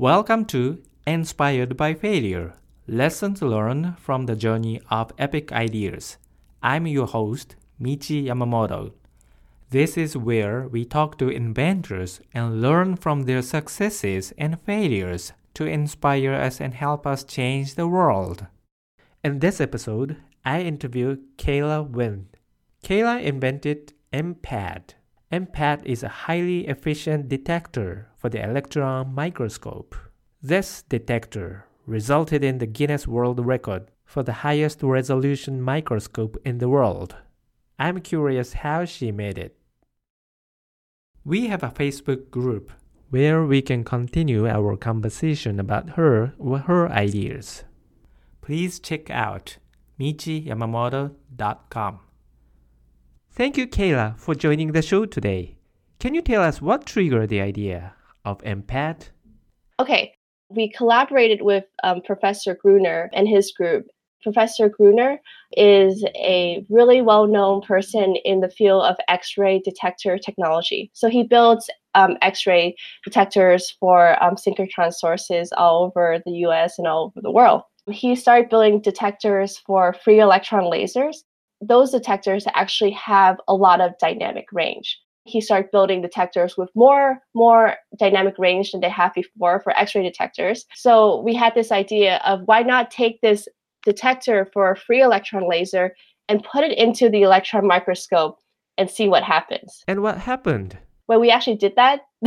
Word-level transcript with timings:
Welcome 0.00 0.46
to 0.46 0.82
Inspired 1.06 1.76
by 1.76 1.92
Failure 1.92 2.54
Lessons 2.88 3.42
Learned 3.42 3.98
from 3.98 4.24
the 4.24 4.34
Journey 4.34 4.80
of 4.90 5.12
Epic 5.18 5.52
Ideas. 5.52 6.16
I'm 6.62 6.86
your 6.86 7.06
host, 7.06 7.56
Michi 7.78 8.24
Yamamoto. 8.24 8.92
This 9.68 9.98
is 9.98 10.16
where 10.16 10.66
we 10.66 10.86
talk 10.86 11.18
to 11.18 11.28
inventors 11.28 12.22
and 12.32 12.62
learn 12.62 12.96
from 12.96 13.24
their 13.24 13.42
successes 13.42 14.32
and 14.38 14.58
failures 14.62 15.34
to 15.52 15.66
inspire 15.66 16.32
us 16.32 16.62
and 16.62 16.72
help 16.72 17.06
us 17.06 17.22
change 17.22 17.74
the 17.74 17.86
world. 17.86 18.46
In 19.22 19.40
this 19.40 19.60
episode, 19.60 20.16
I 20.46 20.62
interview 20.62 21.18
Kayla 21.36 21.90
Nguyen. 21.90 22.24
Kayla 22.82 23.22
invented 23.22 23.92
EMPAD. 24.14 24.94
EMPAD 25.30 25.84
is 25.84 26.02
a 26.02 26.24
highly 26.24 26.66
efficient 26.68 27.28
detector 27.28 28.09
for 28.20 28.28
the 28.28 28.44
electron 28.44 29.14
microscope. 29.14 29.96
This 30.42 30.82
detector 30.82 31.64
resulted 31.86 32.44
in 32.44 32.58
the 32.58 32.66
Guinness 32.66 33.08
World 33.08 33.44
Record 33.44 33.90
for 34.04 34.22
the 34.22 34.44
highest 34.44 34.82
resolution 34.82 35.62
microscope 35.62 36.36
in 36.44 36.58
the 36.58 36.68
world. 36.68 37.16
I'm 37.78 38.00
curious 38.00 38.52
how 38.52 38.84
she 38.84 39.10
made 39.10 39.38
it. 39.38 39.56
We 41.24 41.46
have 41.46 41.62
a 41.62 41.70
Facebook 41.70 42.30
group 42.30 42.70
where 43.08 43.42
we 43.42 43.62
can 43.62 43.84
continue 43.84 44.46
our 44.46 44.76
conversation 44.76 45.58
about 45.58 45.90
her 45.90 46.34
or 46.38 46.58
her 46.58 46.90
ideas. 46.90 47.64
Please 48.42 48.80
check 48.80 49.08
out 49.10 49.56
michiyamamoto.com. 49.98 52.00
Thank 53.32 53.56
you, 53.56 53.66
Kayla, 53.66 54.18
for 54.18 54.34
joining 54.34 54.72
the 54.72 54.82
show 54.82 55.06
today. 55.06 55.56
Can 55.98 56.14
you 56.14 56.20
tell 56.20 56.42
us 56.42 56.60
what 56.60 56.84
triggered 56.84 57.30
the 57.30 57.40
idea 57.40 57.94
of 58.24 58.38
EMPAD? 58.42 59.08
Okay, 59.78 60.12
we 60.50 60.70
collaborated 60.70 61.42
with 61.42 61.64
um, 61.84 62.02
Professor 62.02 62.54
Gruner 62.54 63.10
and 63.14 63.28
his 63.28 63.52
group. 63.52 63.86
Professor 64.22 64.68
Gruner 64.68 65.18
is 65.56 66.04
a 66.16 66.64
really 66.68 67.00
well 67.00 67.26
known 67.26 67.62
person 67.62 68.16
in 68.24 68.40
the 68.40 68.50
field 68.50 68.84
of 68.84 68.96
X 69.08 69.38
ray 69.38 69.60
detector 69.60 70.18
technology. 70.18 70.90
So 70.92 71.08
he 71.08 71.22
builds 71.22 71.70
um, 71.94 72.16
X 72.20 72.46
ray 72.46 72.76
detectors 73.04 73.70
for 73.80 74.22
um, 74.22 74.34
synchrotron 74.34 74.92
sources 74.92 75.52
all 75.56 75.84
over 75.84 76.20
the 76.26 76.32
US 76.46 76.78
and 76.78 76.86
all 76.86 77.06
over 77.06 77.22
the 77.22 77.30
world. 77.30 77.62
He 77.90 78.14
started 78.14 78.50
building 78.50 78.80
detectors 78.80 79.58
for 79.58 79.94
free 80.04 80.20
electron 80.20 80.64
lasers. 80.64 81.16
Those 81.62 81.90
detectors 81.90 82.46
actually 82.54 82.92
have 82.92 83.38
a 83.48 83.54
lot 83.54 83.80
of 83.80 83.98
dynamic 83.98 84.46
range 84.52 84.98
he 85.24 85.40
started 85.40 85.70
building 85.70 86.02
detectors 86.02 86.56
with 86.56 86.70
more 86.74 87.18
more 87.34 87.76
dynamic 87.98 88.34
range 88.38 88.72
than 88.72 88.80
they 88.80 88.88
have 88.88 89.12
before 89.14 89.60
for 89.60 89.76
x-ray 89.76 90.02
detectors. 90.02 90.66
So 90.74 91.20
we 91.20 91.34
had 91.34 91.54
this 91.54 91.72
idea 91.72 92.20
of 92.24 92.40
why 92.46 92.62
not 92.62 92.90
take 92.90 93.20
this 93.20 93.46
detector 93.84 94.48
for 94.52 94.70
a 94.70 94.76
free 94.76 95.02
electron 95.02 95.48
laser 95.48 95.94
and 96.28 96.44
put 96.44 96.64
it 96.64 96.76
into 96.76 97.08
the 97.08 97.22
electron 97.22 97.66
microscope 97.66 98.38
and 98.78 98.90
see 98.90 99.08
what 99.08 99.22
happens. 99.22 99.82
And 99.88 100.02
what 100.02 100.18
happened? 100.18 100.78
When 101.06 101.20
we 101.20 101.30
actually 101.30 101.56
did 101.56 101.74
that 101.74 102.02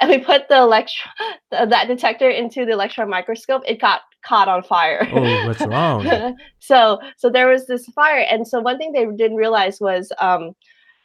and 0.00 0.10
we 0.10 0.18
put 0.18 0.48
the 0.48 0.56
electron 0.58 1.12
that 1.50 1.88
detector 1.88 2.30
into 2.30 2.64
the 2.64 2.72
electron 2.72 3.10
microscope 3.10 3.62
it 3.66 3.80
got 3.80 4.00
caught 4.24 4.48
on 4.48 4.62
fire. 4.62 5.06
Oh 5.12 5.46
what's 5.46 5.60
wrong? 5.66 6.36
So 6.60 7.00
so 7.16 7.30
there 7.30 7.48
was 7.48 7.66
this 7.66 7.86
fire 7.86 8.26
and 8.30 8.46
so 8.46 8.60
one 8.60 8.78
thing 8.78 8.92
they 8.92 9.06
didn't 9.06 9.36
realize 9.36 9.78
was 9.80 10.10
um, 10.18 10.52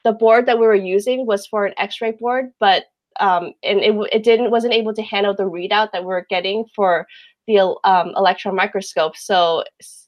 the 0.03 0.11
board 0.11 0.45
that 0.45 0.59
we 0.59 0.67
were 0.67 0.75
using 0.75 1.25
was 1.25 1.47
for 1.47 1.65
an 1.65 1.73
X-ray 1.77 2.11
board, 2.19 2.51
but 2.59 2.85
um, 3.19 3.53
and 3.63 3.79
it, 3.79 3.95
it 4.11 4.23
didn't 4.23 4.51
wasn't 4.51 4.73
able 4.73 4.93
to 4.93 5.03
handle 5.03 5.35
the 5.35 5.43
readout 5.43 5.91
that 5.91 6.03
we 6.03 6.13
are 6.13 6.25
getting 6.29 6.65
for 6.75 7.05
the 7.47 7.59
um, 7.83 8.13
electron 8.15 8.55
microscope. 8.55 9.15
So 9.15 9.63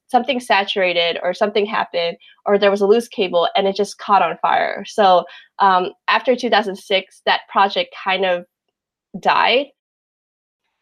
something 0.07 0.39
saturated 0.39 1.19
or 1.23 1.33
something 1.33 1.65
happened 1.65 2.17
or 2.45 2.57
there 2.57 2.71
was 2.71 2.81
a 2.81 2.87
loose 2.87 3.07
cable 3.07 3.49
and 3.55 3.67
it 3.67 3.75
just 3.75 3.97
caught 3.97 4.21
on 4.21 4.37
fire. 4.41 4.85
So 4.85 5.25
um, 5.59 5.89
after 6.07 6.35
2006, 6.35 7.21
that 7.25 7.41
project 7.49 7.93
kind 8.03 8.25
of 8.25 8.45
died. 9.19 9.67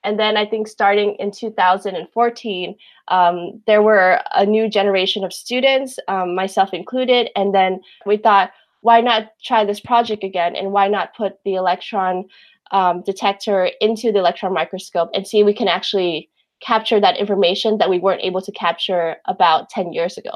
And 0.04 0.20
then 0.20 0.36
I 0.36 0.46
think 0.46 0.68
starting 0.68 1.16
in 1.20 1.32
2014, 1.32 2.76
um, 3.08 3.62
there 3.66 3.82
were 3.82 4.22
a 4.36 4.46
new 4.46 4.70
generation 4.70 5.24
of 5.24 5.32
students, 5.32 5.98
um, 6.10 6.36
myself 6.36 6.74
included. 6.74 7.30
And 7.38 7.56
then 7.56 7.80
we 8.06 8.18
thought, 8.18 8.52
why 8.84 9.00
not 9.00 9.32
try 9.42 9.64
this 9.64 9.80
project 9.80 10.24
again 10.24 10.56
and 10.56 10.74
why 10.74 10.90
not 10.90 11.16
put 11.16 11.40
the 11.46 11.56
electron 11.56 12.26
um, 12.72 13.02
detector 13.02 13.72
into 13.80 14.12
the 14.12 14.20
electron 14.20 14.54
microscope 14.54 15.10
and 15.14 15.26
see 15.26 15.40
if 15.40 15.46
we 15.46 15.54
can 15.54 15.70
actually 15.70 16.30
capture 16.62 17.00
that 17.00 17.18
information 17.18 17.78
that 17.78 17.90
we 17.90 17.98
weren't 17.98 18.22
able 18.22 18.42
to 18.42 18.52
capture 18.52 19.16
about 19.26 19.70
10 19.70 19.94
years 19.94 20.18
ago. 20.18 20.32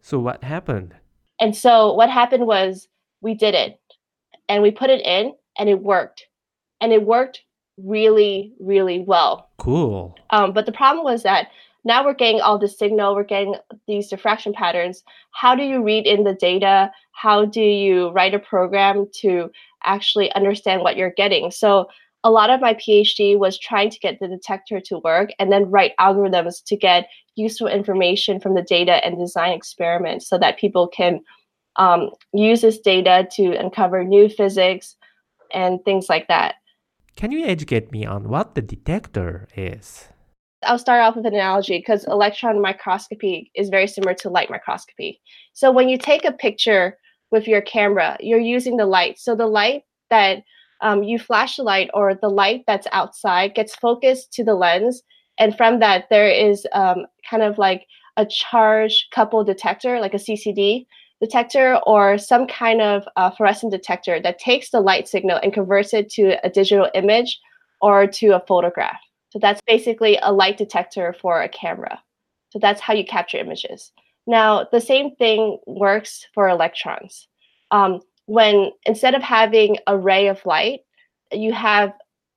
So, 0.00 0.18
what 0.18 0.42
happened? 0.42 0.94
And 1.40 1.56
so, 1.56 1.92
what 1.94 2.10
happened 2.10 2.46
was 2.46 2.88
we 3.20 3.34
did 3.34 3.54
it 3.54 3.80
and 4.48 4.64
we 4.64 4.72
put 4.72 4.90
it 4.90 5.04
in 5.06 5.34
and 5.56 5.68
it 5.68 5.80
worked. 5.80 6.26
And 6.80 6.92
it 6.92 7.04
worked 7.04 7.42
really, 7.76 8.52
really 8.58 8.98
well. 8.98 9.48
Cool. 9.58 10.16
Um, 10.30 10.52
but 10.52 10.66
the 10.66 10.72
problem 10.72 11.04
was 11.04 11.22
that 11.22 11.48
now 11.84 12.04
we're 12.04 12.14
getting 12.14 12.40
all 12.40 12.58
the 12.58 12.68
signal, 12.68 13.14
we're 13.14 13.24
getting 13.24 13.56
these 13.86 14.08
diffraction 14.08 14.52
patterns. 14.52 15.02
How 15.32 15.54
do 15.54 15.64
you 15.64 15.82
read 15.82 16.06
in 16.06 16.24
the 16.24 16.34
data? 16.34 16.90
How 17.12 17.44
do 17.44 17.62
you 17.62 18.10
write 18.10 18.34
a 18.34 18.38
program 18.38 19.06
to 19.20 19.50
actually 19.84 20.32
understand 20.32 20.82
what 20.82 20.96
you're 20.96 21.12
getting? 21.16 21.50
So 21.50 21.88
a 22.24 22.30
lot 22.30 22.50
of 22.50 22.60
my 22.60 22.74
PhD 22.74 23.36
was 23.36 23.58
trying 23.58 23.90
to 23.90 23.98
get 23.98 24.20
the 24.20 24.28
detector 24.28 24.80
to 24.80 24.98
work 24.98 25.30
and 25.38 25.50
then 25.50 25.70
write 25.70 25.92
algorithms 25.98 26.62
to 26.66 26.76
get 26.76 27.08
useful 27.34 27.66
information 27.66 28.38
from 28.38 28.54
the 28.54 28.62
data 28.62 29.04
and 29.04 29.18
design 29.18 29.52
experiments 29.52 30.28
so 30.28 30.38
that 30.38 30.58
people 30.58 30.86
can 30.86 31.20
um, 31.76 32.10
use 32.32 32.60
this 32.60 32.78
data 32.78 33.26
to 33.32 33.56
uncover 33.56 34.04
new 34.04 34.28
physics 34.28 34.96
and 35.52 35.84
things 35.84 36.08
like 36.08 36.28
that. 36.28 36.56
Can 37.16 37.32
you 37.32 37.44
educate 37.44 37.90
me 37.90 38.06
on 38.06 38.28
what 38.28 38.54
the 38.54 38.62
detector 38.62 39.48
is? 39.56 40.11
I'll 40.64 40.78
start 40.78 41.02
off 41.02 41.16
with 41.16 41.26
an 41.26 41.34
analogy 41.34 41.78
because 41.78 42.04
electron 42.06 42.60
microscopy 42.60 43.50
is 43.54 43.68
very 43.68 43.86
similar 43.86 44.14
to 44.14 44.30
light 44.30 44.50
microscopy. 44.50 45.20
So 45.52 45.70
when 45.70 45.88
you 45.88 45.98
take 45.98 46.24
a 46.24 46.32
picture 46.32 46.98
with 47.30 47.48
your 47.48 47.62
camera, 47.62 48.16
you're 48.20 48.38
using 48.38 48.76
the 48.76 48.86
light. 48.86 49.18
So 49.18 49.34
the 49.34 49.46
light 49.46 49.82
that 50.10 50.42
um, 50.82 51.02
you 51.02 51.18
flash 51.18 51.56
the 51.56 51.62
light 51.62 51.90
or 51.94 52.14
the 52.14 52.28
light 52.28 52.64
that's 52.66 52.86
outside 52.92 53.54
gets 53.54 53.74
focused 53.76 54.32
to 54.34 54.44
the 54.44 54.54
lens. 54.54 55.02
And 55.38 55.56
from 55.56 55.78
that, 55.80 56.08
there 56.10 56.28
is 56.28 56.66
um, 56.72 57.06
kind 57.28 57.42
of 57.42 57.56
like 57.56 57.86
a 58.16 58.26
charge 58.26 59.08
coupled 59.12 59.46
detector, 59.46 60.00
like 60.00 60.14
a 60.14 60.18
CCD 60.18 60.86
detector, 61.20 61.78
or 61.86 62.18
some 62.18 62.46
kind 62.46 62.82
of 62.82 63.04
uh, 63.16 63.30
fluorescent 63.30 63.72
detector 63.72 64.20
that 64.20 64.38
takes 64.38 64.70
the 64.70 64.80
light 64.80 65.08
signal 65.08 65.38
and 65.42 65.52
converts 65.52 65.94
it 65.94 66.10
to 66.10 66.36
a 66.44 66.50
digital 66.50 66.90
image 66.94 67.40
or 67.80 68.06
to 68.06 68.30
a 68.30 68.44
photograph. 68.46 69.00
So 69.32 69.38
that's 69.38 69.62
basically 69.66 70.18
a 70.22 70.30
light 70.30 70.58
detector 70.58 71.16
for 71.18 71.40
a 71.40 71.48
camera. 71.48 71.98
So 72.50 72.58
that's 72.58 72.82
how 72.82 72.92
you 72.92 73.02
capture 73.02 73.38
images. 73.38 73.90
Now, 74.26 74.66
the 74.70 74.80
same 74.80 75.16
thing 75.16 75.56
works 75.66 76.26
for 76.34 76.50
electrons. 76.50 77.28
Um, 77.70 78.00
when 78.26 78.72
instead 78.84 79.14
of 79.14 79.22
having 79.22 79.78
a 79.86 79.96
ray 79.96 80.26
of 80.28 80.44
light, 80.44 80.80
you 81.32 81.54
have 81.54 81.94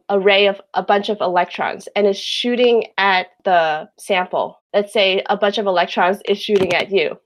a 0.08 0.18
ray 0.18 0.48
of 0.48 0.62
a 0.74 0.82
bunch 0.82 1.10
of 1.10 1.20
electrons 1.20 1.90
and 1.98 2.08
it's 2.08 2.18
shooting 2.18 2.86
at 2.98 3.28
the 3.44 3.90
sample. 4.00 4.62
Let's 4.74 4.94
say 4.94 5.22
a 5.30 5.36
bunch 5.36 5.58
of 5.58 5.66
electrons 5.66 6.22
is 6.30 6.42
shooting 6.42 6.74
at 6.74 6.92
you. 6.92 7.20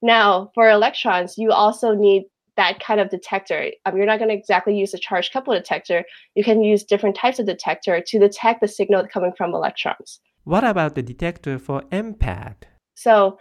Now, 0.00 0.50
for 0.54 0.70
electrons, 0.70 1.36
you 1.36 1.52
also 1.52 1.94
need 1.94 2.24
that 2.56 2.80
kind 2.80 3.00
of 3.00 3.10
detector. 3.10 3.70
Um, 3.84 3.96
you're 3.96 4.06
not 4.06 4.18
going 4.18 4.30
to 4.30 4.36
exactly 4.36 4.76
use 4.76 4.94
a 4.94 4.98
charge 4.98 5.32
couple 5.32 5.54
detector. 5.54 6.04
You 6.34 6.44
can 6.44 6.62
use 6.62 6.84
different 6.84 7.16
types 7.16 7.38
of 7.38 7.46
detector 7.46 8.00
to 8.00 8.18
detect 8.18 8.60
the 8.60 8.68
signal 8.68 9.06
coming 9.12 9.32
from 9.36 9.54
electrons. 9.54 10.20
What 10.44 10.64
about 10.64 10.94
the 10.94 11.02
detector 11.02 11.58
for 11.58 11.82
EMPAD? 11.92 12.54
So 12.94 13.38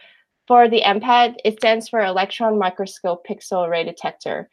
for 0.48 0.68
the 0.68 0.82
EMPAD, 0.82 1.36
it 1.46 1.58
stands 1.60 1.90
for 1.90 2.00
Electron 2.00 2.58
Microscope 2.58 3.26
Pixel 3.30 3.68
Array 3.68 3.84
Detector. 3.84 4.50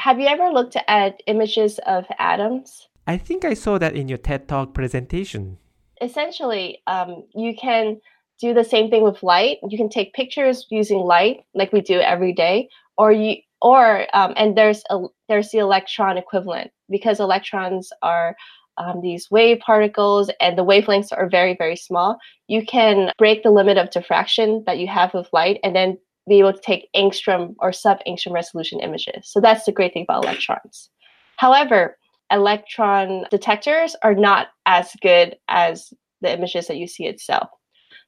Have 0.00 0.20
you 0.20 0.26
ever 0.26 0.50
looked 0.50 0.76
at 0.86 1.22
images 1.26 1.78
of 1.86 2.04
atoms? 2.18 2.88
I 3.06 3.16
think 3.16 3.44
I 3.44 3.54
saw 3.54 3.78
that 3.78 3.96
in 3.96 4.08
your 4.08 4.18
TED 4.18 4.48
Talk 4.48 4.74
presentation. 4.74 5.58
Essentially, 6.00 6.82
um, 6.86 7.24
you 7.34 7.56
can 7.56 8.00
do 8.40 8.54
the 8.54 8.64
same 8.64 8.90
thing 8.90 9.02
with 9.02 9.22
light. 9.22 9.58
You 9.68 9.76
can 9.76 9.88
take 9.88 10.14
pictures 10.14 10.66
using 10.70 10.98
light, 10.98 11.44
like 11.54 11.72
we 11.72 11.80
do 11.80 12.00
every 12.00 12.32
day, 12.32 12.68
or 12.96 13.10
you 13.12 13.36
or 13.60 14.06
um, 14.14 14.32
and 14.36 14.56
there's 14.56 14.82
a 14.90 15.04
there's 15.28 15.50
the 15.50 15.58
electron 15.58 16.16
equivalent 16.16 16.70
because 16.88 17.20
electrons 17.20 17.90
are 18.02 18.36
um, 18.76 19.00
these 19.00 19.30
wave 19.30 19.58
particles 19.58 20.30
and 20.40 20.56
the 20.56 20.64
wavelengths 20.64 21.12
are 21.12 21.28
very 21.28 21.56
very 21.56 21.76
small. 21.76 22.18
You 22.46 22.64
can 22.64 23.12
break 23.18 23.42
the 23.42 23.50
limit 23.50 23.78
of 23.78 23.90
diffraction 23.90 24.62
that 24.66 24.78
you 24.78 24.86
have 24.88 25.14
with 25.14 25.28
light 25.32 25.60
and 25.62 25.74
then 25.74 25.98
be 26.28 26.38
able 26.38 26.52
to 26.52 26.60
take 26.60 26.88
angstrom 26.94 27.54
or 27.58 27.72
sub 27.72 27.98
angstrom 28.06 28.32
resolution 28.32 28.80
images. 28.80 29.30
So 29.30 29.40
that's 29.40 29.64
the 29.64 29.72
great 29.72 29.94
thing 29.94 30.04
about 30.04 30.24
electrons. 30.24 30.90
However 31.36 31.96
electron 32.30 33.24
detectors 33.30 33.96
are 34.02 34.14
not 34.14 34.48
as 34.66 34.90
good 35.00 35.36
as 35.48 35.92
the 36.20 36.32
images 36.32 36.66
that 36.66 36.76
you 36.76 36.86
see 36.86 37.06
itself. 37.06 37.48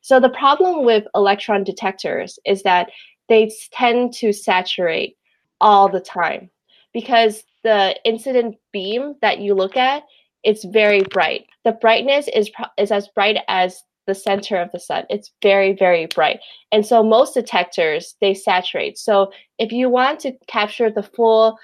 So 0.02 0.20
the 0.20 0.30
problem 0.30 0.84
with 0.84 1.04
electron 1.14 1.64
detectors 1.64 2.38
is 2.44 2.62
that 2.62 2.90
they 3.28 3.50
tend 3.72 4.12
to 4.14 4.32
saturate 4.32 5.16
all 5.60 5.88
the 5.88 6.00
time 6.00 6.50
because 6.92 7.42
the 7.62 7.96
incident 8.04 8.56
beam 8.72 9.14
that 9.20 9.38
you 9.38 9.54
look 9.54 9.76
at 9.76 10.02
it's 10.42 10.64
very 10.64 11.02
bright. 11.02 11.46
The 11.64 11.72
brightness 11.72 12.28
is 12.34 12.50
is 12.78 12.90
as 12.90 13.08
bright 13.08 13.38
as 13.48 13.82
the 14.06 14.14
center 14.14 14.56
of 14.56 14.72
the 14.72 14.80
sun. 14.80 15.04
It's 15.10 15.30
very 15.42 15.74
very 15.74 16.06
bright. 16.06 16.40
And 16.72 16.84
so 16.84 17.02
most 17.02 17.34
detectors 17.34 18.16
they 18.20 18.34
saturate. 18.34 18.98
So 18.98 19.32
if 19.58 19.72
you 19.72 19.88
want 19.88 20.20
to 20.20 20.32
capture 20.46 20.90
the 20.90 21.02
full 21.02 21.58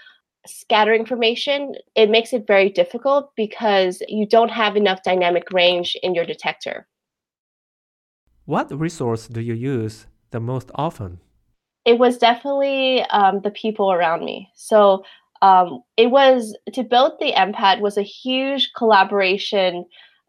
scatter 0.46 0.94
information, 0.94 1.74
it 1.94 2.10
makes 2.10 2.32
it 2.32 2.46
very 2.46 2.68
difficult 2.68 3.32
because 3.36 4.02
you 4.08 4.26
don't 4.26 4.50
have 4.50 4.76
enough 4.76 5.02
dynamic 5.02 5.50
range 5.52 5.96
in 6.02 6.14
your 6.14 6.24
detector. 6.24 6.86
What 8.44 8.70
resource 8.78 9.26
do 9.26 9.40
you 9.40 9.54
use 9.54 10.06
the 10.30 10.38
most 10.38 10.70
often? 10.76 11.20
It 11.86 11.98
was 11.98 12.18
definitely 12.18 13.02
um, 13.04 13.40
the 13.40 13.50
people 13.50 13.92
around 13.92 14.24
me. 14.24 14.50
So 14.54 15.04
um, 15.40 15.82
it 15.96 16.10
was 16.10 16.56
to 16.72 16.82
build 16.82 17.12
the 17.20 17.32
EMPAD 17.32 17.80
was 17.80 17.96
a 17.96 18.02
huge 18.02 18.72
collaboration 18.76 19.86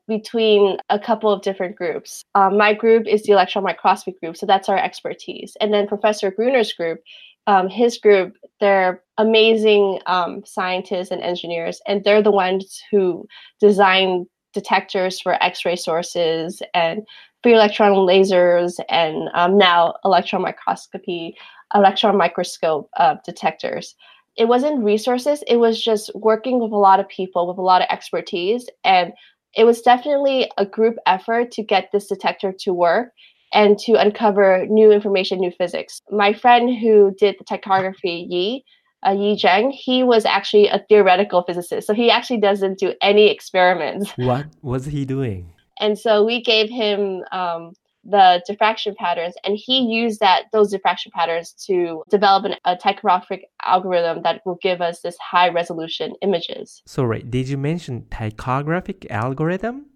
between 0.08 0.78
a 0.90 1.00
couple 1.00 1.32
of 1.32 1.42
different 1.42 1.76
groups. 1.76 2.24
Um, 2.36 2.58
my 2.58 2.74
group 2.74 3.08
is 3.08 3.24
the 3.24 3.34
electron 3.34 3.64
microscopy 3.64 4.18
group, 4.22 4.38
so 4.38 4.46
that's 4.46 4.70
our 4.70 4.78
expertise. 4.78 5.58
And 5.60 5.74
then 5.74 5.88
Professor 5.88 6.32
Gruner's 6.32 6.72
group, 6.72 7.00
um, 7.46 7.68
his 7.68 7.98
group, 7.98 8.36
they're 8.60 9.02
amazing 9.18 10.00
um, 10.06 10.44
scientists 10.46 11.12
and 11.12 11.22
engineers, 11.22 11.82
and 11.88 12.04
they're 12.04 12.22
the 12.22 12.32
ones 12.32 12.82
who 12.90 13.28
design 13.60 14.28
detectors 14.54 15.20
for 15.20 15.42
X-ray 15.44 15.76
sources 15.76 16.62
and 16.74 17.06
free 17.48 17.54
electron 17.54 17.94
lasers 17.94 18.78
and 18.90 19.30
um, 19.34 19.58
now 19.58 19.94
electron 20.04 20.42
microscopy, 20.42 21.34
electron 21.74 22.18
microscope 22.18 22.90
uh, 22.98 23.16
detectors. 23.24 23.96
It 24.36 24.50
wasn't 24.50 24.84
resources, 24.84 25.46
it 25.48 25.56
was 25.56 25.82
just 25.82 26.12
working 26.14 26.60
with 26.60 26.74
a 26.74 26.78
lot 26.78 27.00
of 27.00 27.08
people 27.08 27.48
with 27.48 27.58
a 27.58 27.62
lot 27.62 27.82
of 27.82 27.88
expertise. 27.90 28.68
And 28.84 29.14
it 29.56 29.64
was 29.64 29.82
definitely 29.82 30.52
a 30.58 30.66
group 30.66 30.98
effort 31.06 31.52
to 31.52 31.64
get 31.64 31.90
this 31.94 32.08
detector 32.08 32.52
to 32.52 32.74
work 32.74 33.14
and 33.54 33.80
to 33.80 33.94
uncover 33.94 34.66
new 34.68 34.92
information, 34.92 35.40
new 35.40 35.52
physics. 35.52 36.02
My 36.12 36.34
friend 36.34 36.78
who 36.78 37.16
did 37.18 37.38
the 37.40 37.46
ptychography, 37.46 38.28
Yi, 38.30 38.66
uh, 39.08 39.12
Yi 39.12 39.38
Zheng, 39.38 39.72
he 39.72 40.04
was 40.04 40.26
actually 40.26 40.68
a 40.68 40.84
theoretical 40.90 41.44
physicist. 41.44 41.88
So 41.88 41.94
he 41.94 42.12
actually 42.12 42.42
doesn't 42.42 42.78
do 42.78 42.94
any 43.02 43.30
experiments. 43.30 44.12
What 44.18 44.48
was 44.62 44.84
he 44.84 45.06
doing? 45.06 45.54
And 45.80 45.98
so 45.98 46.24
we 46.24 46.42
gave 46.42 46.70
him 46.70 47.24
um, 47.32 47.74
the 48.04 48.42
diffraction 48.48 48.96
patterns, 48.96 49.36
and 49.44 49.58
he 49.58 49.82
used 49.82 50.20
that 50.22 50.46
those 50.54 50.72
diffraction 50.72 51.12
patterns 51.14 51.52
to 51.68 52.04
develop 52.10 52.46
an, 52.46 52.56
a 52.66 52.76
ptychographic 52.78 53.42
algorithm 53.64 54.24
that 54.24 54.42
will 54.46 54.58
give 54.62 54.82
us 54.82 55.02
this 55.02 55.18
high 55.18 55.50
resolution 55.50 56.14
images. 56.22 56.82
Sorry, 56.86 57.22
did 57.22 57.50
you 57.50 57.58
mention 57.58 58.06
ptychographic 58.10 59.10
algorithm? 59.12 59.88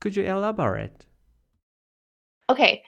Could 0.00 0.16
you 0.16 0.24
elaborate? 0.24 1.04
Okay, 2.48 2.82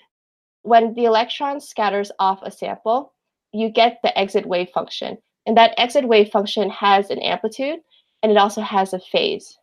when 0.62 0.94
the 0.94 1.04
electron 1.04 1.60
scatters 1.60 2.10
off 2.18 2.40
a 2.42 2.50
sample, 2.50 3.12
you 3.52 3.68
get 3.68 3.98
the 4.02 4.16
exit 4.18 4.46
wave 4.46 4.70
function. 4.70 5.18
And 5.46 5.56
that 5.56 5.74
exit 5.76 6.08
wave 6.08 6.30
function 6.30 6.70
has 6.70 7.10
an 7.10 7.18
amplitude 7.18 7.80
and 8.22 8.30
it 8.30 8.38
also 8.38 8.60
has 8.60 8.92
a 8.92 9.00
phase 9.00 9.58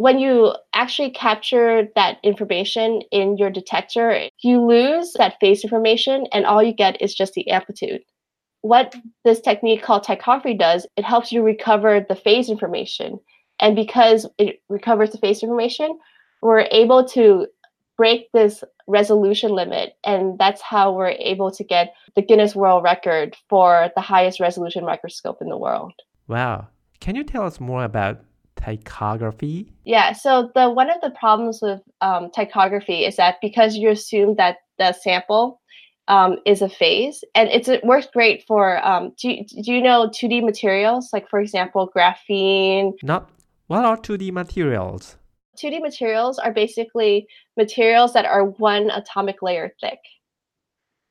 when 0.00 0.18
you 0.18 0.54
actually 0.72 1.10
capture 1.10 1.86
that 1.94 2.16
information 2.22 3.02
in 3.12 3.36
your 3.36 3.50
detector, 3.50 4.30
you 4.42 4.58
lose 4.58 5.12
that 5.18 5.38
phase 5.40 5.62
information 5.62 6.26
and 6.32 6.46
all 6.46 6.62
you 6.62 6.72
get 6.72 7.02
is 7.02 7.14
just 7.14 7.34
the 7.34 7.50
amplitude. 7.50 8.00
What 8.62 8.94
this 9.26 9.42
technique 9.42 9.82
called 9.82 10.06
ptychography 10.06 10.58
does, 10.58 10.86
it 10.96 11.04
helps 11.04 11.32
you 11.32 11.42
recover 11.42 12.00
the 12.00 12.14
phase 12.14 12.48
information. 12.48 13.20
And 13.60 13.76
because 13.76 14.26
it 14.38 14.62
recovers 14.70 15.10
the 15.10 15.18
phase 15.18 15.42
information, 15.42 15.98
we're 16.40 16.66
able 16.70 17.06
to 17.08 17.46
break 17.98 18.32
this 18.32 18.64
resolution 18.86 19.50
limit. 19.50 19.98
And 20.02 20.38
that's 20.38 20.62
how 20.62 20.92
we're 20.94 21.10
able 21.10 21.50
to 21.50 21.62
get 21.62 21.92
the 22.16 22.22
Guinness 22.22 22.56
World 22.56 22.84
Record 22.84 23.36
for 23.50 23.90
the 23.94 24.00
highest 24.00 24.40
resolution 24.40 24.82
microscope 24.82 25.42
in 25.42 25.50
the 25.50 25.58
world. 25.58 25.92
Wow. 26.26 26.68
Can 27.00 27.16
you 27.16 27.24
tell 27.24 27.44
us 27.44 27.60
more 27.60 27.84
about 27.84 28.22
ptychography? 28.60 29.68
Yeah, 29.84 30.12
so 30.12 30.50
the 30.54 30.70
one 30.70 30.90
of 30.90 31.00
the 31.00 31.10
problems 31.10 31.60
with 31.62 31.80
um, 32.00 32.30
ptychography 32.36 33.06
is 33.06 33.16
that 33.16 33.36
because 33.40 33.76
you 33.76 33.90
assume 33.90 34.36
that 34.36 34.58
the 34.78 34.92
sample 34.92 35.60
um, 36.08 36.38
is 36.46 36.62
a 36.62 36.68
phase, 36.68 37.22
and 37.34 37.48
it's 37.48 37.68
it 37.68 37.84
works 37.84 38.08
great 38.12 38.44
for. 38.46 38.84
Um, 38.86 39.12
do 39.20 39.44
do 39.62 39.72
you 39.72 39.82
know 39.82 40.10
two 40.12 40.28
D 40.28 40.40
materials 40.40 41.10
like 41.12 41.28
for 41.28 41.40
example 41.40 41.90
graphene? 41.94 42.92
Not 43.02 43.30
what 43.66 43.84
are 43.84 43.96
two 43.96 44.18
D 44.18 44.30
materials? 44.30 45.16
2D 45.60 45.80
materials 45.82 46.38
are 46.38 46.52
basically 46.52 47.26
materials 47.56 48.12
that 48.14 48.24
are 48.24 48.44
one 48.44 48.90
atomic 48.90 49.42
layer 49.42 49.74
thick. 49.80 49.98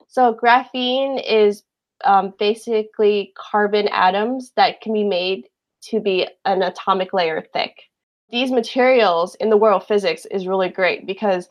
So 0.08 0.34
graphene 0.34 1.22
is 1.26 1.64
um, 2.04 2.34
basically 2.40 3.34
carbon 3.38 3.88
atoms 3.90 4.52
that 4.56 4.82
can 4.82 4.94
be 4.94 5.04
made 5.04 5.44
to 5.82 6.00
be 6.00 6.28
an 6.46 6.62
atomic 6.62 7.14
layer 7.14 7.44
thick. 7.54 7.84
These 8.32 8.52
materials 8.52 9.36
in 9.36 9.50
the 9.50 9.58
world 9.58 9.82
of 9.82 9.88
physics 9.88 10.26
is 10.32 10.48
really 10.48 10.70
great 10.70 11.06
because 11.08 11.50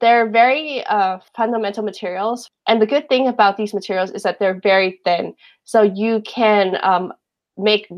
they're 0.00 0.28
very 0.28 0.84
uh, 0.86 1.18
fundamental 1.34 1.82
materials. 1.82 2.50
And 2.68 2.80
the 2.80 2.86
good 2.86 3.08
thing 3.08 3.26
about 3.26 3.56
these 3.56 3.74
materials 3.74 4.12
is 4.12 4.22
that 4.22 4.38
they're 4.38 4.60
very 4.60 5.00
thin. 5.04 5.34
So 5.64 5.82
you 5.82 6.22
can 6.24 6.78
um, 6.82 7.12
make 7.56 7.88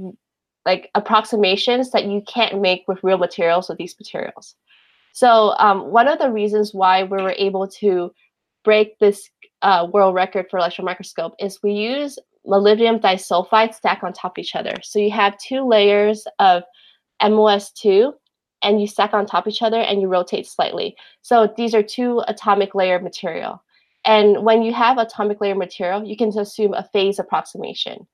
like 0.65 0.91
approximations 0.95 1.91
that 1.91 2.07
you 2.07 2.23
can't 2.27 2.61
make 2.61 2.85
with 2.87 3.03
real 3.03 3.19
materials 3.19 3.69
with 3.69 3.79
these 3.79 3.97
materials. 3.99 4.55
So 5.13 5.55
um, 5.59 5.91
one 5.91 6.09
of 6.09 6.19
the 6.19 6.31
reasons 6.31 6.73
why 6.73 7.03
we 7.03 7.23
were 7.23 7.35
able 7.37 7.69
to 7.69 8.13
break 8.65 8.99
this 8.99 9.29
uh, 9.63 9.87
world 9.93 10.15
record 10.15 10.47
for 10.51 10.59
electron 10.59 10.85
microscope 10.85 11.35
is 11.39 11.63
we 11.63 11.73
use 11.73 12.19
molybdenum 12.47 13.01
disulfide 13.01 13.75
stack 13.75 14.03
on 14.03 14.13
top 14.13 14.37
of 14.37 14.43
each 14.43 14.57
other. 14.57 14.75
So 14.83 14.99
you 14.99 15.11
have 15.13 15.39
two 15.39 15.67
layers 15.67 16.27
of 16.39 16.65
MOS2 17.23 18.13
and 18.63 18.81
you 18.81 18.87
stack 18.87 19.15
on 19.15 19.27
top 19.27 19.47
of 19.47 19.53
each 19.53 19.63
other 19.63 19.81
and 19.81 20.01
you 20.01 20.09
rotate 20.09 20.47
slightly. 20.47 20.97
So 21.23 21.53
these 21.57 21.75
are 21.75 21.83
two 21.83 22.23
atomic 22.27 22.75
layer 22.75 23.01
material. 23.01 23.63
And 24.05 24.45
when 24.45 24.63
you 24.63 24.73
have 24.73 24.99
atomic 24.99 25.41
layer 25.41 25.55
material, 25.55 26.05
you 26.05 26.17
can 26.17 26.37
assume 26.37 26.75
a 26.75 26.89
phase 26.93 27.19
approximation. 27.19 28.07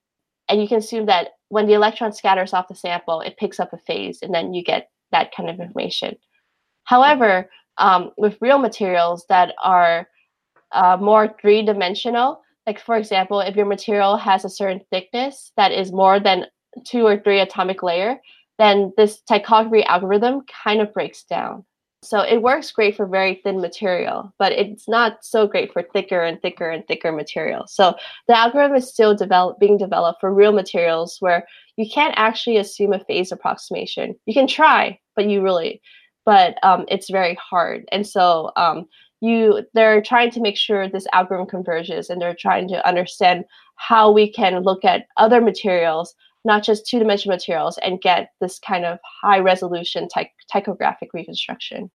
And 0.49 0.61
you 0.61 0.69
can 0.69 0.79
assume 0.79 1.07
that 1.07 1.31
when 1.49 1.67
the 1.67 1.75
electron 1.75 2.13
scatters 2.13 2.53
off 2.53 2.69
the 2.69 2.75
sample, 2.75 3.21
it 3.21 3.37
picks 3.39 3.61
up 3.61 3.73
a 3.73 3.79
phase 3.79 4.21
and 4.23 4.35
then 4.35 4.53
you 4.53 4.63
get 4.63 4.91
that 5.13 5.35
kind 5.35 5.49
of 5.49 5.61
information. 5.61 6.17
However, 6.85 7.51
um, 7.79 8.11
with 8.19 8.39
real 8.41 8.59
materials 8.59 9.25
that 9.29 9.55
are 9.63 10.09
uh, 10.73 10.97
more 11.01 11.35
three 11.41 11.63
dimensional, 11.63 12.43
like 12.67 12.81
for 12.81 12.97
example, 12.97 13.41
if 13.41 13.57
your 13.57 13.67
material 13.67 14.17
has 14.17 14.45
a 14.45 14.51
certain 14.51 14.81
thickness 14.91 15.53
that 15.57 15.73
is 15.73 15.93
more 15.93 16.21
than 16.21 16.47
two 16.85 17.07
or 17.07 17.19
three 17.19 17.41
atomic 17.41 17.83
layer, 17.83 18.19
then 18.59 18.93
this 18.97 19.23
ptychography 19.29 19.85
algorithm 19.87 20.43
kind 20.65 20.81
of 20.81 20.93
breaks 20.93 21.25
down. 21.25 21.65
So 22.03 22.21
it 22.21 22.43
works 22.43 22.71
great 22.71 22.97
for 22.97 23.07
very 23.07 23.41
thin 23.43 23.61
material, 23.61 24.33
but 24.39 24.53
it's 24.53 24.89
not 24.89 25.25
so 25.25 25.49
great 25.49 25.73
for 25.73 25.83
thicker 25.83 26.23
and 26.23 26.41
thicker 26.41 26.71
and 26.71 26.87
thicker 26.87 27.11
material. 27.11 27.67
So 27.67 27.95
the 28.29 28.37
algorithm 28.37 28.77
is 28.77 28.89
still 28.89 29.17
develop, 29.17 29.59
being 29.59 29.79
developed 29.79 30.21
for 30.21 30.33
real 30.33 30.53
materials 30.53 31.17
where 31.21 31.47
you 31.77 31.89
can't 31.93 32.15
actually 32.17 32.57
assume 32.59 32.93
a 32.93 33.05
phase 33.05 33.33
approximation. 33.33 34.15
You 34.27 34.35
can 34.35 34.47
try, 34.47 35.01
but 35.17 35.29
you 35.29 35.43
really, 35.43 35.81
but 36.25 36.63
um, 36.63 36.85
it's 36.89 37.11
very 37.11 37.37
hard. 37.41 37.85
And 37.91 38.07
so 38.07 38.53
um, 38.57 38.87
you 39.21 39.63
they're 39.75 40.03
trying 40.03 40.31
to 40.31 40.41
make 40.41 40.57
sure 40.57 40.89
this 40.89 41.07
algorithm 41.13 41.47
converges 41.47 42.09
and 42.09 42.21
they're 42.21 42.37
trying 42.39 42.69
to 42.69 42.87
understand 42.87 43.45
how 43.77 44.11
we 44.11 44.31
can 44.33 44.63
look 44.63 44.85
at 44.85 45.07
other 45.17 45.41
materials 45.41 46.15
not 46.45 46.63
just 46.63 46.87
two-dimensional 46.87 47.35
materials 47.35 47.79
and 47.79 48.01
get 48.01 48.31
this 48.41 48.59
kind 48.59 48.85
of 48.85 48.99
high 49.23 49.39
resolution 49.39 50.09
ty- 50.09 50.31
ptychographic 50.53 51.09
reconstruction. 51.13 51.91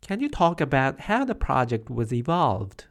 Can 0.00 0.20
you 0.20 0.28
talk 0.28 0.60
about 0.60 1.00
how 1.00 1.24
the 1.24 1.34
project 1.34 1.90
was 1.90 2.12
evolved? 2.12 2.86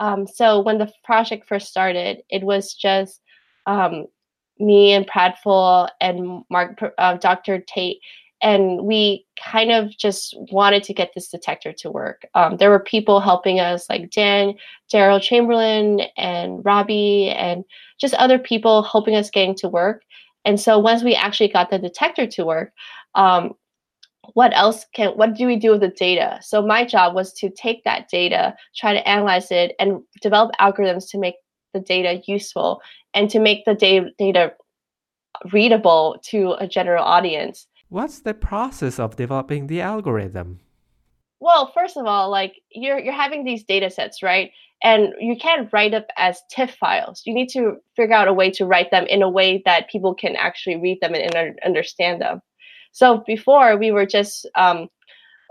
Um, 0.00 0.26
so 0.26 0.60
when 0.60 0.78
the 0.78 0.90
project 1.04 1.46
first 1.46 1.68
started 1.68 2.22
it 2.30 2.42
was 2.42 2.74
just 2.74 3.20
um, 3.66 4.06
me 4.58 4.92
and 4.92 5.06
Prafull 5.06 5.88
and 6.00 6.42
mark 6.50 6.78
uh, 6.98 7.16
dr 7.18 7.64
tate 7.68 7.98
and 8.42 8.82
we 8.82 9.26
kind 9.42 9.70
of 9.70 9.96
just 9.96 10.34
wanted 10.50 10.82
to 10.84 10.94
get 10.94 11.12
this 11.14 11.28
detector 11.28 11.72
to 11.72 11.90
work. 11.90 12.22
Um, 12.34 12.56
there 12.56 12.70
were 12.70 12.80
people 12.80 13.20
helping 13.20 13.60
us, 13.60 13.88
like 13.88 14.10
Dan, 14.10 14.54
Darol 14.92 15.20
Chamberlain, 15.20 16.02
and 16.16 16.64
Robbie, 16.64 17.28
and 17.30 17.64
just 18.00 18.14
other 18.14 18.38
people 18.38 18.82
helping 18.82 19.14
us 19.14 19.30
getting 19.30 19.54
to 19.56 19.68
work. 19.68 20.02
And 20.44 20.58
so 20.58 20.78
once 20.78 21.02
we 21.02 21.14
actually 21.14 21.48
got 21.48 21.70
the 21.70 21.78
detector 21.78 22.26
to 22.26 22.46
work, 22.46 22.72
um, 23.14 23.54
what 24.34 24.56
else 24.56 24.86
can 24.94 25.10
what 25.10 25.34
do 25.34 25.46
we 25.46 25.56
do 25.56 25.72
with 25.72 25.80
the 25.80 25.88
data? 25.88 26.38
So 26.42 26.64
my 26.64 26.84
job 26.84 27.14
was 27.14 27.32
to 27.34 27.50
take 27.50 27.84
that 27.84 28.08
data, 28.08 28.54
try 28.76 28.92
to 28.92 29.06
analyze 29.08 29.50
it, 29.50 29.74
and 29.78 30.00
develop 30.22 30.52
algorithms 30.60 31.10
to 31.10 31.18
make 31.18 31.34
the 31.74 31.80
data 31.80 32.22
useful 32.26 32.80
and 33.14 33.28
to 33.30 33.38
make 33.38 33.64
the 33.64 33.74
da- 33.74 34.12
data 34.18 34.54
readable 35.52 36.18
to 36.24 36.54
a 36.58 36.66
general 36.66 37.04
audience. 37.04 37.66
What's 37.90 38.20
the 38.20 38.34
process 38.34 39.00
of 39.00 39.16
developing 39.16 39.66
the 39.66 39.80
algorithm? 39.80 40.60
Well, 41.40 41.72
first 41.74 41.96
of 41.96 42.06
all, 42.06 42.30
like 42.30 42.54
you're 42.70 43.00
you're 43.00 43.12
having 43.12 43.44
these 43.44 43.64
data 43.64 43.90
sets, 43.90 44.22
right? 44.22 44.52
And 44.82 45.12
you 45.18 45.36
can't 45.36 45.68
write 45.72 45.92
up 45.92 46.06
as 46.16 46.40
TIFF 46.50 46.76
files. 46.76 47.22
You 47.26 47.34
need 47.34 47.48
to 47.48 47.78
figure 47.96 48.14
out 48.14 48.28
a 48.28 48.32
way 48.32 48.50
to 48.52 48.64
write 48.64 48.92
them 48.92 49.06
in 49.06 49.22
a 49.22 49.28
way 49.28 49.60
that 49.64 49.90
people 49.90 50.14
can 50.14 50.36
actually 50.36 50.76
read 50.76 50.98
them 51.00 51.14
and 51.14 51.58
understand 51.66 52.20
them. 52.20 52.40
So 52.92 53.24
before 53.26 53.76
we 53.76 53.90
were 53.90 54.06
just 54.06 54.48
um, 54.54 54.88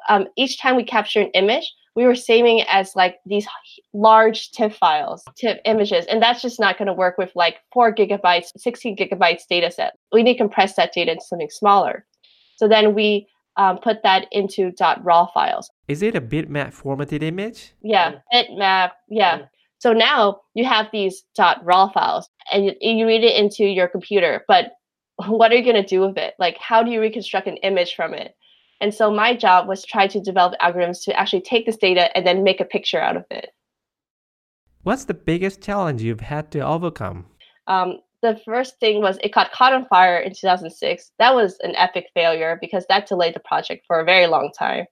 um, 0.08 0.28
each 0.38 0.62
time 0.62 0.78
we 0.78 0.86
capture 0.86 1.20
an 1.20 1.32
image, 1.32 1.70
we 1.94 2.06
were 2.06 2.16
saving 2.16 2.62
as 2.70 2.96
like 2.96 3.18
these 3.26 3.48
large 3.94 4.52
TIFF 4.52 4.78
files, 4.78 5.26
TIFF 5.36 5.58
images, 5.66 6.06
and 6.06 6.22
that's 6.22 6.42
just 6.42 6.58
not 6.58 6.78
going 6.78 6.88
to 6.88 6.94
work 6.94 7.18
with 7.18 7.32
like 7.36 7.58
four 7.74 7.94
gigabytes, 7.94 8.52
16 8.56 8.96
gigabytes 8.96 9.42
data 9.50 9.70
set. 9.70 9.98
We 10.14 10.24
need 10.24 10.36
to 10.36 10.40
compress 10.40 10.76
that 10.76 10.94
data 10.94 11.12
into 11.12 11.26
something 11.26 11.50
smaller. 11.50 12.06
So 12.60 12.68
then 12.68 12.94
we 12.94 13.26
um, 13.56 13.78
put 13.78 14.04
that 14.04 14.28
into 14.34 14.74
.raw 15.02 15.28
files. 15.34 15.72
Is 15.88 16.02
it 16.02 16.14
a 16.14 16.20
bitmap 16.20 16.74
formatted 16.74 17.24
image? 17.24 17.74
Yeah, 17.82 18.16
bitmap. 18.34 18.92
Yeah. 19.08 19.44
So 19.78 19.94
now 19.94 20.42
you 20.56 20.66
have 20.66 20.88
these 20.92 21.24
.raw 21.64 21.88
files, 21.88 22.30
and 22.52 22.66
you, 22.66 22.74
you 22.82 23.08
read 23.08 23.24
it 23.24 23.38
into 23.38 23.64
your 23.64 23.88
computer. 23.88 24.44
But 24.50 24.74
what 25.28 25.54
are 25.54 25.56
you 25.56 25.64
going 25.64 25.82
to 25.82 25.88
do 25.88 26.02
with 26.02 26.18
it? 26.18 26.34
Like, 26.38 26.58
how 26.58 26.84
do 26.84 26.92
you 26.92 27.00
reconstruct 27.00 27.48
an 27.48 27.56
image 27.58 27.96
from 27.96 28.14
it? 28.14 28.36
And 28.82 28.94
so 28.94 29.10
my 29.10 29.34
job 29.38 29.70
was 29.70 29.82
to 29.84 29.88
try 29.88 30.08
to 30.08 30.20
develop 30.20 30.60
algorithms 30.62 31.04
to 31.06 31.18
actually 31.18 31.42
take 31.42 31.66
this 31.66 31.78
data 31.78 32.16
and 32.16 32.28
then 32.28 32.44
make 32.44 32.60
a 32.60 32.66
picture 32.66 33.00
out 33.00 33.16
of 33.16 33.24
it. 33.32 33.52
What's 34.84 35.06
the 35.06 35.14
biggest 35.14 35.62
challenge 35.62 36.02
you've 36.02 36.20
had 36.20 36.52
to 36.52 36.60
overcome? 36.60 37.26
Um, 37.68 38.00
the 38.22 38.40
first 38.46 38.80
thing 38.80 39.02
was 39.02 39.18
it 39.24 39.34
caught 39.34 39.52
caught 39.52 39.74
on 39.74 39.86
fire 39.88 40.18
in 40.18 40.34
2006. 40.34 41.12
That 41.20 41.36
was 41.36 41.58
an 41.62 41.76
epic 41.76 42.08
failure 42.14 42.58
because 42.60 42.86
that 42.88 43.08
delayed 43.08 43.36
the 43.36 43.40
project 43.40 43.86
for 43.88 44.00
a 44.00 44.06
very 44.06 44.28
long 44.28 44.52
time. 44.58 44.86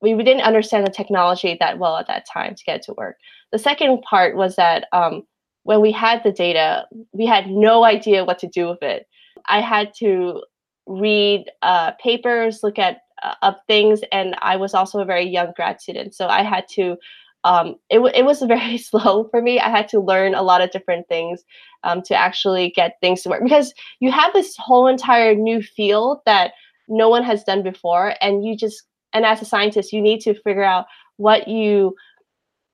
We, 0.00 0.14
we 0.14 0.24
didn't 0.24 0.42
understand 0.42 0.86
the 0.86 0.90
technology 0.90 1.56
that 1.60 1.78
well 1.78 1.96
at 1.96 2.08
that 2.08 2.26
time 2.32 2.54
to 2.54 2.64
get 2.64 2.76
it 2.76 2.82
to 2.82 2.94
work. 2.94 3.16
The 3.52 3.58
second 3.58 4.02
part 4.02 4.36
was 4.36 4.56
that 4.56 4.86
um, 4.92 5.22
when 5.62 5.80
we 5.80 5.92
had 5.92 6.24
the 6.24 6.32
data, 6.32 6.86
we 7.12 7.26
had 7.26 7.46
no 7.48 7.84
idea 7.84 8.24
what 8.24 8.38
to 8.40 8.48
do 8.48 8.68
with 8.68 8.82
it. 8.82 9.06
I 9.48 9.60
had 9.60 9.92
to 9.98 10.42
read 10.86 11.44
uh, 11.62 11.92
papers, 12.02 12.60
look 12.62 12.78
at 12.78 13.02
uh, 13.22 13.34
up 13.42 13.62
things, 13.68 14.00
and 14.10 14.34
I 14.42 14.56
was 14.56 14.74
also 14.74 14.98
a 14.98 15.04
very 15.04 15.28
young 15.28 15.52
grad 15.54 15.80
student, 15.80 16.14
so 16.14 16.26
I 16.28 16.42
had 16.42 16.66
to. 16.72 16.96
Um, 17.44 17.76
it, 17.90 17.96
w- 17.96 18.14
it 18.14 18.24
was 18.24 18.40
very 18.46 18.78
slow 18.78 19.28
for 19.30 19.42
me. 19.42 19.60
I 19.60 19.68
had 19.68 19.88
to 19.88 20.00
learn 20.00 20.34
a 20.34 20.42
lot 20.42 20.60
of 20.62 20.70
different 20.70 21.08
things 21.08 21.42
um, 21.84 22.02
to 22.02 22.14
actually 22.14 22.70
get 22.70 22.98
things 23.00 23.22
to 23.22 23.28
work 23.28 23.42
because 23.42 23.72
you 24.00 24.10
have 24.12 24.32
this 24.32 24.54
whole 24.58 24.86
entire 24.86 25.34
new 25.34 25.62
field 25.62 26.20
that 26.26 26.52
no 26.88 27.08
one 27.08 27.22
has 27.22 27.44
done 27.44 27.62
before, 27.62 28.14
and 28.20 28.44
you 28.44 28.56
just 28.56 28.82
and 29.12 29.26
as 29.26 29.42
a 29.42 29.44
scientist, 29.44 29.92
you 29.92 30.00
need 30.00 30.20
to 30.20 30.34
figure 30.42 30.64
out 30.64 30.86
what 31.16 31.48
you 31.48 31.94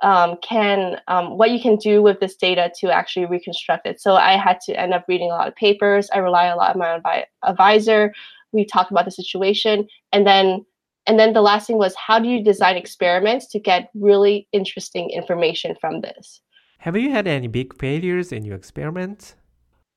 um, 0.02 0.36
can 0.42 1.00
um, 1.08 1.36
what 1.36 1.50
you 1.50 1.60
can 1.60 1.76
do 1.76 2.02
with 2.02 2.20
this 2.20 2.36
data 2.36 2.70
to 2.78 2.90
actually 2.90 3.26
reconstruct 3.26 3.86
it. 3.86 4.00
So 4.00 4.14
I 4.14 4.36
had 4.36 4.60
to 4.66 4.78
end 4.78 4.94
up 4.94 5.04
reading 5.08 5.30
a 5.30 5.34
lot 5.34 5.48
of 5.48 5.56
papers. 5.56 6.08
I 6.12 6.18
rely 6.18 6.46
a 6.46 6.56
lot 6.56 6.76
on 6.76 7.02
my 7.04 7.24
advisor. 7.44 8.12
We 8.52 8.64
talked 8.64 8.90
about 8.90 9.04
the 9.04 9.10
situation, 9.10 9.86
and 10.12 10.26
then 10.26 10.64
and 11.08 11.18
then 11.18 11.32
the 11.32 11.42
last 11.42 11.66
thing 11.66 11.78
was 11.78 11.94
how 11.96 12.20
do 12.20 12.28
you 12.28 12.42
design 12.42 12.76
experiments 12.76 13.46
to 13.48 13.58
get 13.58 13.90
really 13.94 14.46
interesting 14.52 15.10
information 15.10 15.74
from 15.80 16.02
this. 16.02 16.40
Have 16.78 16.96
you 16.96 17.10
had 17.10 17.26
any 17.26 17.48
big 17.48 17.76
failures 17.76 18.30
in 18.30 18.44
your 18.44 18.54
experiments? 18.54 19.34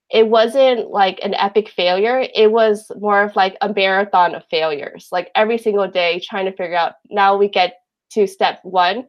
It 0.10 0.28
wasn't 0.28 0.90
like 0.90 1.20
an 1.24 1.36
epic 1.36 1.70
failure. 1.70 2.26
It 2.34 2.52
was 2.52 2.92
more 3.00 3.22
of 3.22 3.36
like 3.36 3.56
a 3.62 3.72
marathon 3.72 4.34
of 4.34 4.44
failures. 4.50 5.08
Like 5.12 5.30
every 5.36 5.60
single 5.60 5.88
day, 5.88 6.20
trying 6.20 6.46
to 6.46 6.52
figure 6.52 6.76
out. 6.76 6.94
Now 7.10 7.38
we 7.38 7.48
get 7.48 7.76
to 8.14 8.26
step 8.28 8.60
one 8.64 9.06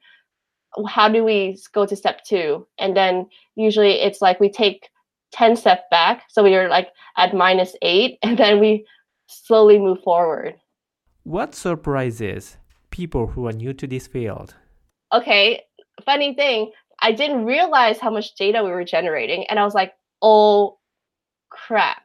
how 0.86 1.08
do 1.08 1.24
we 1.24 1.58
go 1.72 1.86
to 1.86 1.96
step 1.96 2.24
two? 2.24 2.66
And 2.78 2.96
then 2.96 3.28
usually 3.56 4.00
it's 4.00 4.22
like 4.22 4.40
we 4.40 4.50
take 4.50 4.88
10 5.32 5.56
steps 5.56 5.82
back. 5.90 6.24
So 6.28 6.42
we 6.42 6.54
are 6.54 6.68
like 6.68 6.88
at 7.16 7.34
minus 7.34 7.74
eight, 7.82 8.18
and 8.22 8.38
then 8.38 8.60
we 8.60 8.86
slowly 9.26 9.78
move 9.78 10.02
forward. 10.02 10.54
What 11.24 11.54
surprises 11.54 12.56
people 12.90 13.28
who 13.28 13.46
are 13.46 13.52
new 13.52 13.72
to 13.74 13.86
this 13.86 14.06
field? 14.06 14.54
Okay, 15.12 15.62
funny 16.04 16.34
thing, 16.34 16.72
I 17.00 17.12
didn't 17.12 17.44
realize 17.44 17.98
how 17.98 18.10
much 18.10 18.34
data 18.34 18.62
we 18.62 18.70
were 18.70 18.84
generating. 18.84 19.46
And 19.48 19.58
I 19.58 19.64
was 19.64 19.74
like, 19.74 19.92
oh 20.20 20.78
crap 21.50 22.02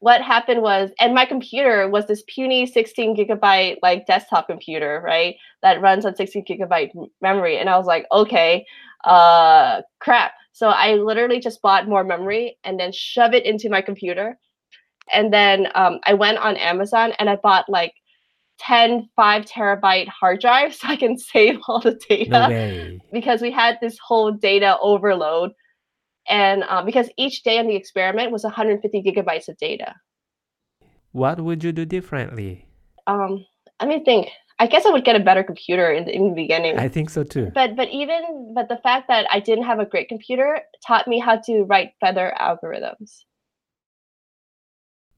what 0.00 0.22
happened 0.22 0.62
was, 0.62 0.90
and 0.98 1.14
my 1.14 1.26
computer 1.26 1.88
was 1.88 2.06
this 2.06 2.24
puny 2.26 2.66
16 2.66 3.16
gigabyte 3.16 3.76
like 3.82 4.06
desktop 4.06 4.48
computer, 4.48 5.00
right? 5.04 5.36
That 5.62 5.82
runs 5.82 6.06
on 6.06 6.16
16 6.16 6.46
gigabyte 6.46 6.90
memory. 7.20 7.58
And 7.58 7.68
I 7.68 7.76
was 7.76 7.86
like, 7.86 8.06
okay, 8.10 8.64
uh, 9.04 9.82
crap. 10.00 10.32
So 10.52 10.68
I 10.68 10.94
literally 10.94 11.38
just 11.38 11.60
bought 11.60 11.86
more 11.86 12.02
memory 12.02 12.56
and 12.64 12.80
then 12.80 12.92
shove 12.92 13.34
it 13.34 13.44
into 13.44 13.68
my 13.68 13.82
computer. 13.82 14.38
And 15.12 15.32
then 15.32 15.68
um, 15.74 16.00
I 16.04 16.14
went 16.14 16.38
on 16.38 16.56
Amazon 16.56 17.12
and 17.18 17.28
I 17.28 17.36
bought 17.36 17.68
like 17.68 17.92
10 18.60 19.08
5 19.16 19.44
terabyte 19.44 20.08
hard 20.08 20.40
drives 20.40 20.78
so 20.80 20.88
I 20.88 20.96
can 20.96 21.18
save 21.18 21.58
all 21.66 21.80
the 21.80 21.98
data. 22.08 22.30
No 22.30 22.98
because 23.12 23.40
we 23.40 23.50
had 23.50 23.78
this 23.80 23.98
whole 23.98 24.32
data 24.32 24.76
overload 24.80 25.52
and 26.28 26.64
uh, 26.68 26.82
because 26.82 27.08
each 27.16 27.42
day 27.42 27.58
in 27.58 27.66
the 27.66 27.76
experiment 27.76 28.30
was 28.30 28.44
150 28.44 29.02
gigabytes 29.02 29.48
of 29.48 29.56
data. 29.58 29.94
What 31.12 31.40
would 31.40 31.64
you 31.64 31.72
do 31.72 31.84
differently? 31.84 32.66
Um, 33.06 33.44
I 33.80 33.86
mean, 33.86 34.04
think. 34.04 34.28
I 34.60 34.66
guess 34.66 34.84
I 34.84 34.90
would 34.90 35.06
get 35.06 35.16
a 35.16 35.20
better 35.20 35.42
computer 35.42 35.90
in 35.90 36.04
the, 36.04 36.14
in 36.14 36.28
the 36.28 36.34
beginning. 36.34 36.78
I 36.78 36.86
think 36.86 37.08
so 37.08 37.24
too. 37.24 37.50
But 37.54 37.76
but 37.76 37.88
even 37.88 38.52
but 38.54 38.68
the 38.68 38.76
fact 38.76 39.08
that 39.08 39.26
I 39.30 39.40
didn't 39.40 39.64
have 39.64 39.80
a 39.80 39.86
great 39.86 40.08
computer 40.08 40.60
taught 40.86 41.08
me 41.08 41.18
how 41.18 41.38
to 41.46 41.62
write 41.62 41.92
better 42.00 42.34
algorithms. 42.38 43.24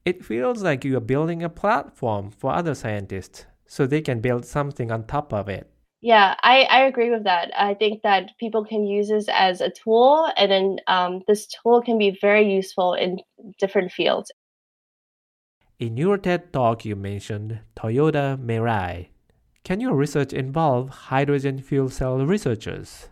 It 0.05 0.25
feels 0.25 0.61
like 0.61 0.83
you 0.83 0.97
are 0.97 1.01
building 1.01 1.43
a 1.43 1.49
platform 1.49 2.29
for 2.31 2.53
other 2.53 2.75
scientists 2.75 3.45
so 3.65 3.87
they 3.87 4.01
can 4.01 4.19
build 4.19 4.45
something 4.45 4.91
on 4.91 5.05
top 5.07 5.33
of 5.33 5.47
it. 5.47 5.69
Yeah, 6.01 6.35
I, 6.43 6.63
I 6.63 6.81
agree 6.81 7.09
with 7.09 7.23
that. 7.23 7.51
I 7.57 7.75
think 7.75 8.01
that 8.03 8.37
people 8.37 8.65
can 8.65 8.85
use 8.85 9.07
this 9.07 9.27
as 9.29 9.61
a 9.61 9.69
tool, 9.69 10.29
and 10.35 10.51
then 10.51 10.77
um, 10.87 11.21
this 11.29 11.47
tool 11.47 11.81
can 11.81 11.97
be 11.97 12.17
very 12.19 12.53
useful 12.53 12.93
in 12.93 13.19
different 13.57 13.93
fields. 13.93 14.29
In 15.79 15.95
your 15.95 16.17
TED 16.17 16.51
talk, 16.51 16.83
you 16.83 16.97
mentioned 16.97 17.61
Toyota 17.77 18.37
Mirai. 18.37 19.07
Can 19.63 19.79
your 19.79 19.95
research 19.95 20.33
involve 20.33 20.89
hydrogen 20.89 21.61
fuel 21.61 21.89
cell 21.89 22.17
researchers? 22.25 23.07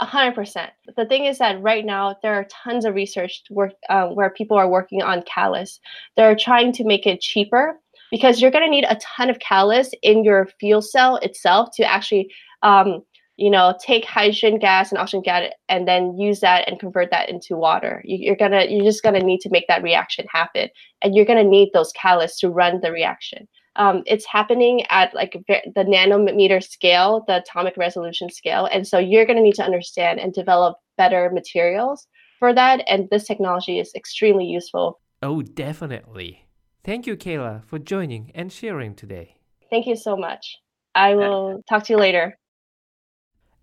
A 0.00 0.06
hundred 0.06 0.34
percent. 0.34 0.72
The 0.96 1.06
thing 1.06 1.26
is 1.26 1.38
that 1.38 1.62
right 1.62 1.84
now 1.84 2.16
there 2.22 2.34
are 2.34 2.46
tons 2.50 2.84
of 2.84 2.94
research 2.94 3.42
work 3.48 3.72
uh, 3.88 4.08
where 4.08 4.30
people 4.30 4.56
are 4.56 4.68
working 4.68 5.02
on 5.02 5.22
catalysts. 5.22 5.78
They're 6.16 6.36
trying 6.36 6.72
to 6.72 6.84
make 6.84 7.06
it 7.06 7.20
cheaper 7.20 7.78
because 8.10 8.40
you're 8.40 8.50
going 8.50 8.64
to 8.64 8.70
need 8.70 8.86
a 8.88 8.96
ton 8.96 9.30
of 9.30 9.38
catalyst 9.38 9.96
in 10.02 10.24
your 10.24 10.48
fuel 10.60 10.82
cell 10.82 11.16
itself 11.16 11.70
to 11.76 11.84
actually 11.84 12.30
um, 12.62 13.02
you 13.36 13.50
know 13.50 13.76
take 13.80 14.04
hydrogen 14.04 14.58
gas 14.58 14.90
and 14.90 14.98
oxygen 14.98 15.22
gas 15.22 15.50
and 15.68 15.88
then 15.88 16.16
use 16.18 16.40
that 16.40 16.68
and 16.68 16.78
convert 16.78 17.10
that 17.10 17.28
into 17.28 17.56
water 17.56 18.00
you, 18.04 18.32
are 18.32 18.36
gonna 18.36 18.66
you're 18.68 18.84
just 18.84 19.02
gonna 19.02 19.20
need 19.20 19.40
to 19.40 19.50
make 19.50 19.66
that 19.66 19.82
reaction 19.82 20.24
happen 20.30 20.68
and 21.02 21.14
you're 21.14 21.24
gonna 21.24 21.42
need 21.44 21.70
those 21.72 21.92
catalysts 21.92 22.38
to 22.38 22.48
run 22.48 22.80
the 22.80 22.92
reaction 22.92 23.48
um, 23.76 24.02
it's 24.06 24.26
happening 24.26 24.84
at 24.90 25.14
like 25.14 25.36
the 25.48 25.84
nanometer 25.84 26.62
scale 26.62 27.24
the 27.26 27.38
atomic 27.38 27.76
resolution 27.76 28.30
scale 28.30 28.66
and 28.66 28.86
so 28.86 28.98
you're 28.98 29.26
gonna 29.26 29.40
need 29.40 29.54
to 29.54 29.64
understand 29.64 30.20
and 30.20 30.32
develop 30.32 30.76
better 30.96 31.30
materials 31.32 32.06
for 32.38 32.52
that 32.54 32.82
and 32.88 33.08
this 33.10 33.24
technology 33.24 33.78
is 33.78 33.92
extremely 33.94 34.44
useful 34.44 35.00
oh 35.22 35.42
definitely 35.42 36.44
Thank 36.84 37.06
you, 37.06 37.16
Kayla, 37.16 37.64
for 37.64 37.78
joining 37.78 38.30
and 38.34 38.52
sharing 38.52 38.94
today. 38.94 39.36
Thank 39.70 39.86
you 39.86 39.96
so 39.96 40.18
much. 40.18 40.58
I 40.94 41.14
will 41.14 41.62
talk 41.66 41.84
to 41.84 41.94
you 41.94 41.98
later. 41.98 42.38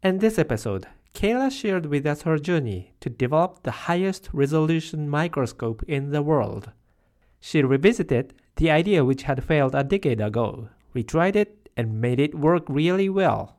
In 0.01 0.18
this 0.18 0.39
episode, 0.39 0.88
Kayla 1.13 1.51
shared 1.51 1.86
with 1.86 2.08
us 2.08 2.24
her 2.24 2.39
journey 2.39 2.96
to 3.00 3.12
develop 3.12 3.62
the 3.62 3.86
highest 3.86 4.30
resolution 4.34 5.08
microscope 5.08 5.84
in 5.88 6.10
the 6.10 6.24
world. 6.24 6.72
She 7.39 7.62
revisited 7.62 8.34
the 8.55 8.72
idea 8.72 9.05
which 9.05 9.24
had 9.24 9.43
failed 9.43 9.75
a 9.75 9.84
decade 9.84 10.22
ago, 10.22 10.70
retried 10.96 11.36
it, 11.36 11.70
and 11.77 12.01
made 12.01 12.20
it 12.20 12.36
work 12.36 12.63
really 12.67 13.10
well. 13.10 13.58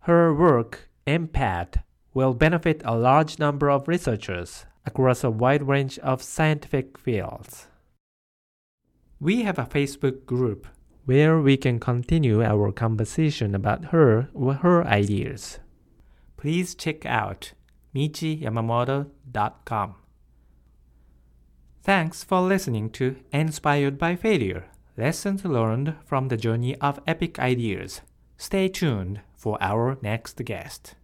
Her 0.00 0.34
work, 0.34 0.88
EMPAD, 1.06 1.82
will 2.14 2.34
benefit 2.34 2.82
a 2.84 2.96
large 2.96 3.38
number 3.38 3.70
of 3.70 3.88
researchers 3.88 4.66
across 4.84 5.24
a 5.24 5.30
wide 5.30 5.62
range 5.62 5.98
of 6.00 6.22
scientific 6.22 6.98
fields. 6.98 7.68
We 9.20 9.42
have 9.42 9.58
a 9.58 9.64
Facebook 9.64 10.26
group 10.26 10.66
where 11.04 11.40
we 11.40 11.56
can 11.56 11.78
continue 11.78 12.42
our 12.42 12.72
conversation 12.72 13.54
about 13.54 13.86
her 13.86 14.28
or 14.34 14.54
her 14.54 14.84
ideas. 14.84 15.60
Please 16.36 16.74
check 16.74 17.06
out 17.06 17.52
michiyamamoto.com. 17.94 19.94
Thanks 21.84 22.22
for 22.22 22.40
listening 22.40 22.90
to 22.90 23.16
Inspired 23.32 23.98
by 23.98 24.14
Failure 24.14 24.66
Lessons 24.96 25.44
Learned 25.44 25.96
from 26.04 26.28
the 26.28 26.36
Journey 26.36 26.76
of 26.76 27.00
Epic 27.08 27.40
Ideas. 27.40 28.02
Stay 28.36 28.68
tuned 28.68 29.20
for 29.34 29.58
our 29.60 29.98
next 30.00 30.36
guest. 30.44 30.94